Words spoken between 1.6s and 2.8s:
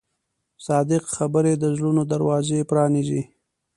زړونو دروازې